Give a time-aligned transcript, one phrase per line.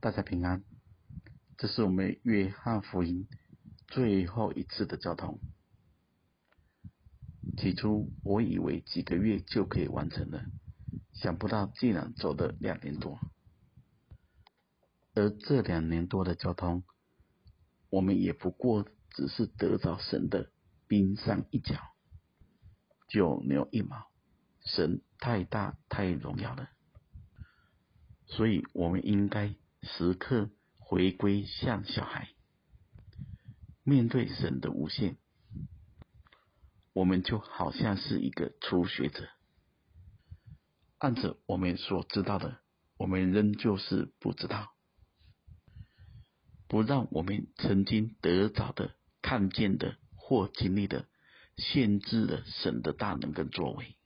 [0.00, 0.62] 大家平安。
[1.56, 3.26] 这是我们约翰福音
[3.88, 5.40] 最后一次的交通。
[7.56, 10.44] 起初我以为几个月就可以完成了，
[11.14, 13.18] 想不到竟然走了两年多。
[15.14, 16.84] 而这两年多的交通，
[17.90, 20.52] 我们也不过只是得到神的
[20.86, 21.74] 冰山一角，
[23.08, 24.06] 九牛一毛。
[24.64, 26.70] 神太大太荣耀了，
[28.26, 32.28] 所以我们应该时刻回归像小孩，
[33.82, 35.16] 面对神的无限，
[36.92, 39.28] 我们就好像是一个初学者，
[40.98, 42.58] 按着我们所知道的，
[42.96, 44.74] 我们仍旧是不知道，
[46.66, 51.08] 不让我们曾经得着的、看见的或经历的，
[51.56, 53.96] 限制了神的大能跟作为。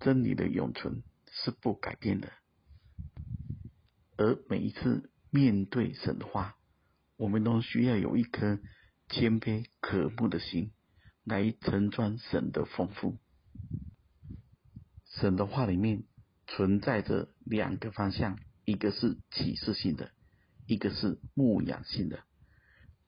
[0.00, 2.32] 真理的永存是不改变的，
[4.20, 6.54] 而每一次面对神的话，
[7.16, 8.60] 我们都需要有一颗
[9.08, 10.72] 谦卑渴慕的心，
[11.24, 13.16] 来承装神的丰富。
[15.06, 16.02] 神的话里面
[16.46, 20.10] 存在着两个方向，一个是启示性的，
[20.66, 22.20] 一个是牧养性的。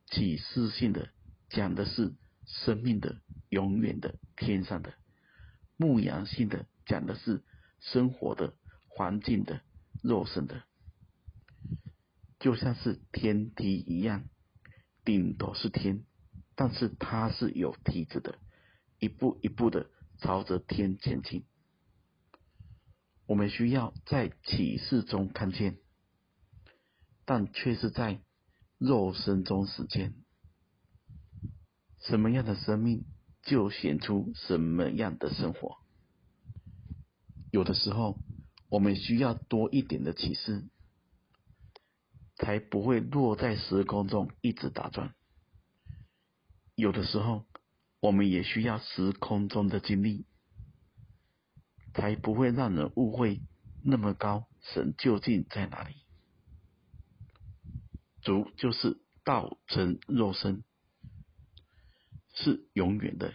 [0.06, 1.10] 启示性的
[1.50, 2.14] 讲的是
[2.46, 4.92] 生命的、永远的、天上的；
[5.76, 6.64] 牧养性的。
[6.86, 7.44] 讲的是
[7.80, 8.54] 生活的、
[8.88, 9.60] 环境的、
[10.02, 10.64] 肉身的，
[12.42, 14.24] 就像是天梯一样，
[15.04, 16.02] 顶都是天，
[16.56, 18.36] 但是它是有梯子的，
[18.98, 21.44] 一步一步的朝着天前进。
[23.26, 25.78] 我们需要在启示中看见，
[27.24, 28.20] 但却是在
[28.76, 30.14] 肉身中实践。
[32.00, 33.04] 什么样的生命，
[33.44, 35.76] 就显出什么样的生活。
[37.52, 38.18] 有的时候，
[38.68, 40.64] 我们需要多一点的启示，
[42.42, 45.14] 才不会落在时空中一直打转。
[46.74, 47.46] 有的时候，
[48.00, 50.26] 我们也需要时空中的经历，
[51.94, 53.40] 才不会让人误会
[53.84, 55.94] 那么高，神究竟在哪里？
[58.22, 60.64] 主就是道成肉身，
[62.34, 63.34] 是永远的，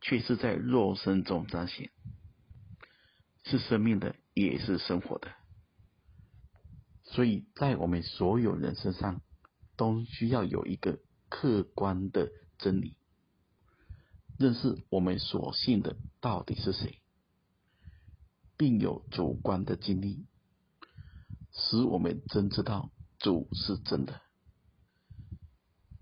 [0.00, 1.90] 却是在肉身中彰显。
[3.44, 5.30] 是生命的，也是生活的，
[7.16, 9.22] 所以在我们所有人身上，
[9.74, 10.98] 都需要有一个
[11.30, 12.98] 客观的真理，
[14.38, 17.00] 认识我们所信的到底是谁，
[18.58, 20.26] 并有主观的经历，
[21.52, 24.20] 使我们真知道主是真的。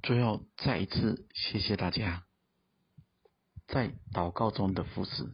[0.03, 2.27] 最后，再一次谢谢大家
[3.69, 5.33] 在祷告中的扶持。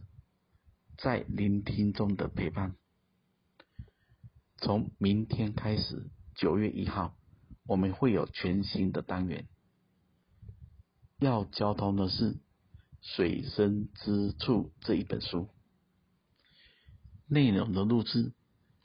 [0.99, 2.75] 在聆听中的陪伴。
[4.61, 7.17] 从明天开始，九月一号，
[7.65, 9.47] 我们会有全新的单元。
[11.17, 12.33] 要交通的是
[13.01, 15.49] 《水深之处》这一本书。
[17.27, 18.33] 内容的录制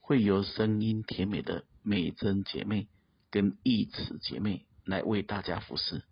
[0.00, 2.88] 会由声音甜美的美珍姐妹
[3.30, 6.02] 跟义慈姐妹来为大家服侍。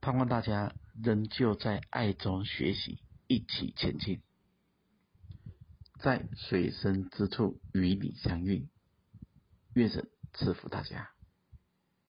[0.00, 2.98] 盼望大家仍旧在爱中学习。
[3.28, 4.20] 一起前进，
[6.02, 8.68] 在水深之处与你相遇。
[9.74, 11.10] 愿神赐福大家。